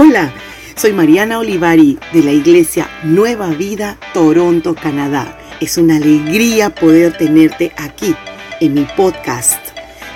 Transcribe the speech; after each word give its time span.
Hola, 0.00 0.32
soy 0.76 0.92
Mariana 0.92 1.40
Olivari 1.40 1.98
de 2.12 2.22
la 2.22 2.30
Iglesia 2.30 2.88
Nueva 3.02 3.48
Vida, 3.48 3.98
Toronto, 4.14 4.76
Canadá. 4.76 5.36
Es 5.60 5.76
una 5.76 5.96
alegría 5.96 6.72
poder 6.72 7.18
tenerte 7.18 7.72
aquí 7.76 8.14
en 8.60 8.74
mi 8.74 8.86
podcast. 8.96 9.58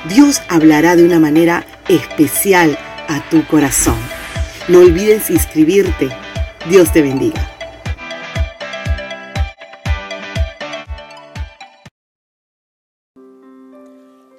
Dios 0.08 0.40
hablará 0.48 0.94
de 0.94 1.04
una 1.04 1.18
manera 1.18 1.66
especial 1.88 2.78
a 3.08 3.28
tu 3.28 3.44
corazón. 3.48 3.96
No 4.68 4.78
olvides 4.78 5.30
inscribirte. 5.30 6.10
Dios 6.70 6.92
te 6.92 7.02
bendiga. 7.02 7.50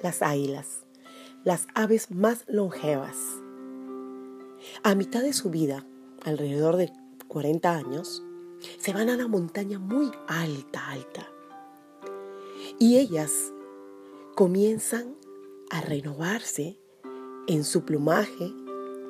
Las 0.02 0.22
águilas, 0.22 0.86
las 1.44 1.66
aves 1.74 2.10
más 2.10 2.44
longevas 2.48 3.43
a 4.82 4.94
mitad 4.94 5.22
de 5.22 5.32
su 5.32 5.50
vida, 5.50 5.86
alrededor 6.22 6.76
de 6.76 6.92
40 7.28 7.74
años, 7.74 8.22
se 8.78 8.92
van 8.92 9.10
a 9.10 9.14
una 9.14 9.28
montaña 9.28 9.78
muy 9.78 10.10
alta, 10.26 10.90
alta. 10.90 11.28
Y 12.78 12.98
ellas 12.98 13.52
comienzan 14.34 15.16
a 15.70 15.80
renovarse 15.80 16.78
en 17.46 17.64
su 17.64 17.84
plumaje, 17.84 18.52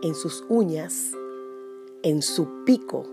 en 0.03 0.15
sus 0.15 0.45
uñas, 0.49 1.13
en 2.03 2.23
su 2.23 2.65
pico. 2.65 3.05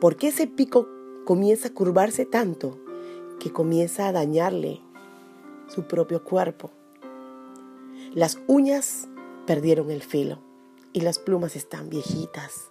Porque 0.00 0.28
ese 0.28 0.46
pico 0.46 0.88
comienza 1.24 1.68
a 1.68 1.74
curvarse 1.74 2.26
tanto 2.26 2.78
que 3.38 3.52
comienza 3.52 4.08
a 4.08 4.12
dañarle 4.12 4.80
su 5.68 5.84
propio 5.84 6.22
cuerpo. 6.22 6.70
Las 8.14 8.38
uñas 8.46 9.08
perdieron 9.46 9.90
el 9.90 10.02
filo 10.02 10.51
y 10.92 11.00
las 11.00 11.18
plumas 11.18 11.56
están 11.56 11.88
viejitas. 11.88 12.70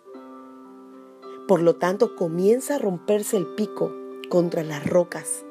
Por 1.47 1.61
lo 1.61 1.75
tanto, 1.75 2.15
comienza 2.15 2.75
a 2.75 2.79
romperse 2.79 3.37
el 3.37 3.47
pico 3.47 3.91
contra 4.29 4.63
las 4.63 4.85
rocas. 4.87 5.43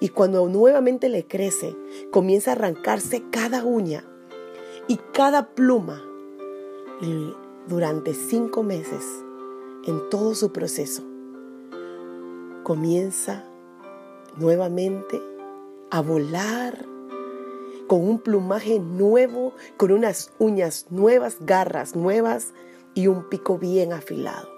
Y 0.00 0.08
cuando 0.08 0.48
nuevamente 0.48 1.08
le 1.08 1.26
crece, 1.26 1.76
comienza 2.10 2.50
a 2.50 2.54
arrancarse 2.54 3.24
cada 3.30 3.64
uña 3.64 4.04
y 4.88 4.98
cada 5.12 5.54
pluma. 5.54 6.02
Y 7.02 7.34
durante 7.68 8.14
cinco 8.14 8.62
meses, 8.62 9.04
en 9.84 10.08
todo 10.08 10.34
su 10.34 10.52
proceso, 10.52 11.02
comienza 12.62 13.44
nuevamente 14.36 15.20
a 15.90 16.00
volar 16.00 16.93
con 17.86 18.06
un 18.06 18.18
plumaje 18.18 18.78
nuevo, 18.78 19.54
con 19.76 19.92
unas 19.92 20.30
uñas 20.38 20.86
nuevas, 20.90 21.36
garras 21.40 21.96
nuevas 21.96 22.52
y 22.94 23.06
un 23.06 23.28
pico 23.28 23.58
bien 23.58 23.92
afilado. 23.92 24.48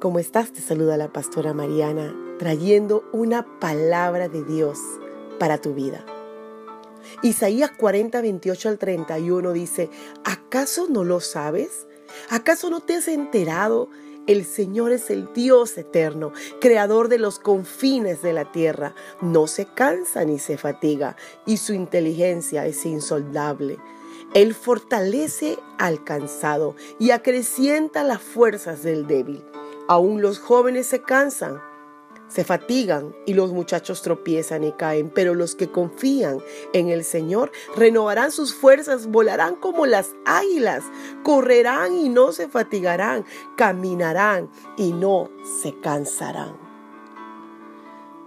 ¿Cómo 0.00 0.18
estás? 0.18 0.52
Te 0.52 0.60
saluda 0.60 0.96
la 0.96 1.12
pastora 1.12 1.52
Mariana 1.52 2.14
trayendo 2.38 3.04
una 3.12 3.60
palabra 3.60 4.28
de 4.30 4.42
Dios 4.44 4.78
para 5.38 5.58
tu 5.58 5.74
vida. 5.74 6.06
Isaías 7.22 7.70
40, 7.72 8.20
28 8.20 8.68
al 8.70 8.78
31 8.78 9.52
dice, 9.52 9.90
¿acaso 10.24 10.86
no 10.88 11.04
lo 11.04 11.20
sabes? 11.20 11.86
¿Acaso 12.30 12.70
no 12.70 12.80
te 12.80 12.96
has 12.96 13.08
enterado 13.08 13.90
el 14.26 14.44
Señor 14.44 14.92
es 14.92 15.10
el 15.10 15.32
Dios 15.32 15.76
eterno, 15.78 16.32
creador 16.60 17.08
de 17.08 17.18
los 17.18 17.38
confines 17.38 18.22
de 18.22 18.32
la 18.32 18.52
tierra. 18.52 18.94
No 19.20 19.46
se 19.46 19.66
cansa 19.66 20.24
ni 20.24 20.38
se 20.38 20.56
fatiga 20.56 21.16
y 21.46 21.56
su 21.56 21.72
inteligencia 21.72 22.66
es 22.66 22.84
insoldable. 22.86 23.78
Él 24.34 24.54
fortalece 24.54 25.58
al 25.78 26.04
cansado 26.04 26.76
y 26.98 27.10
acrecienta 27.10 28.04
las 28.04 28.22
fuerzas 28.22 28.82
del 28.82 29.06
débil. 29.06 29.44
Aún 29.88 30.22
los 30.22 30.38
jóvenes 30.38 30.86
se 30.86 31.02
cansan 31.02 31.60
se 32.30 32.44
fatigan 32.44 33.14
y 33.26 33.34
los 33.34 33.52
muchachos 33.52 34.02
tropiezan 34.02 34.64
y 34.64 34.72
caen, 34.72 35.10
pero 35.10 35.34
los 35.34 35.54
que 35.54 35.70
confían 35.70 36.38
en 36.72 36.88
el 36.88 37.04
Señor 37.04 37.50
renovarán 37.76 38.30
sus 38.30 38.54
fuerzas, 38.54 39.08
volarán 39.08 39.56
como 39.56 39.84
las 39.84 40.14
águilas, 40.24 40.84
correrán 41.24 41.92
y 41.92 42.08
no 42.08 42.32
se 42.32 42.48
fatigarán, 42.48 43.24
caminarán 43.56 44.48
y 44.76 44.92
no 44.92 45.28
se 45.60 45.78
cansarán. 45.80 46.56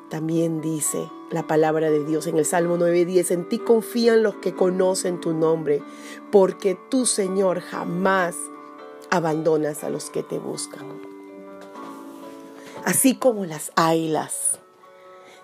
También 0.10 0.62
dice 0.62 1.10
la 1.32 1.48
palabra 1.48 1.90
de 1.90 2.04
Dios 2.04 2.28
en 2.28 2.38
el 2.38 2.46
Salmo 2.46 2.78
9:10, 2.78 3.32
en 3.32 3.50
ti 3.50 3.58
confían 3.58 4.22
los 4.22 4.36
que 4.36 4.54
conocen 4.54 5.20
tu 5.20 5.34
nombre, 5.34 5.82
porque 6.32 6.78
tú, 6.90 7.06
Señor, 7.06 7.62
jamás 7.62 8.36
abandonas 9.10 9.84
a 9.84 9.90
los 9.90 10.10
que 10.12 10.22
te 10.22 10.38
buscan 10.38 11.13
así 12.86 13.16
como 13.16 13.46
las 13.46 13.72
águilas. 13.76 14.60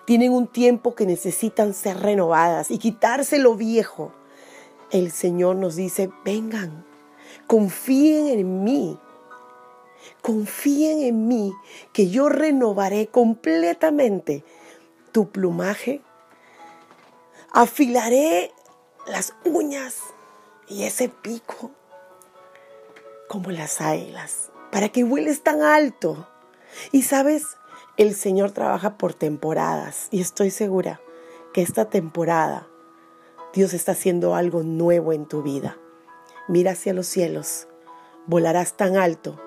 Tienen 0.04 0.32
un 0.32 0.46
tiempo 0.46 0.94
que 0.94 1.06
necesitan 1.06 1.74
ser 1.74 2.00
renovadas 2.00 2.70
y 2.70 2.78
quitarse 2.78 3.38
lo 3.38 3.54
viejo. 3.54 4.12
El 4.90 5.12
Señor 5.12 5.56
nos 5.56 5.76
dice, 5.76 6.10
vengan, 6.24 6.84
confíen 7.46 8.26
en 8.26 8.64
mí. 8.64 8.98
Confíen 10.22 11.02
en 11.02 11.28
mí 11.28 11.52
que 11.92 12.08
yo 12.08 12.28
renovaré 12.28 13.08
completamente 13.08 14.44
tu 15.12 15.30
plumaje. 15.30 16.00
Afilaré 17.52 18.52
las 19.06 19.34
uñas 19.44 19.98
y 20.68 20.84
ese 20.84 21.08
pico 21.08 21.70
como 23.28 23.50
las 23.50 23.80
águilas 23.80 24.50
para 24.70 24.88
que 24.88 25.04
vueles 25.04 25.42
tan 25.42 25.62
alto 25.62 26.26
y 26.92 27.02
sabes, 27.02 27.56
el 27.96 28.14
Señor 28.14 28.52
trabaja 28.52 28.96
por 28.96 29.14
temporadas 29.14 30.08
y 30.10 30.20
estoy 30.20 30.50
segura 30.50 31.00
que 31.52 31.62
esta 31.62 31.86
temporada 31.86 32.66
Dios 33.52 33.74
está 33.74 33.92
haciendo 33.92 34.34
algo 34.34 34.62
nuevo 34.62 35.12
en 35.12 35.26
tu 35.26 35.42
vida. 35.42 35.76
Mira 36.48 36.72
hacia 36.72 36.94
los 36.94 37.06
cielos, 37.06 37.68
volarás 38.26 38.76
tan 38.76 38.96
alto 38.96 39.40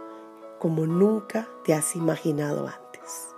como 0.59 0.85
nunca 0.85 1.49
te 1.65 1.73
has 1.73 1.95
imaginado 1.95 2.67
antes. 2.67 3.32